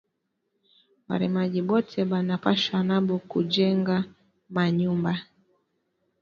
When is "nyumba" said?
4.77-5.13